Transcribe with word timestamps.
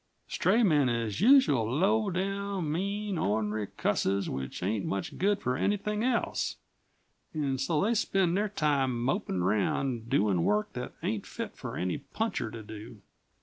"Stray 0.27 0.63
men 0.63 0.89
is 0.89 1.21
usual 1.21 1.71
low 1.71 2.09
down, 2.09 2.71
mean, 2.71 3.19
ornery 3.19 3.67
cusses 3.77 4.31
which 4.31 4.63
ain't 4.63 4.83
much 4.83 5.15
good 5.19 5.39
for 5.39 5.55
anything 5.55 6.03
else, 6.03 6.55
an' 7.35 7.59
so 7.59 7.79
they 7.81 7.93
spend 7.93 8.35
their 8.35 8.49
time 8.49 8.99
mopin' 8.99 9.43
around, 9.43 10.09
doin' 10.09 10.43
work 10.43 10.73
that 10.73 10.93
ain't 11.03 11.27
fit 11.27 11.55
for 11.55 11.77
any 11.77 11.99
puncher 11.99 12.49
to 12.49 12.63
do." 12.63 13.03